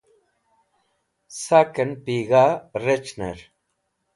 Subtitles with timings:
[1.41, 2.47] Saken Pig̃ha
[2.83, 3.39] Rec̃hner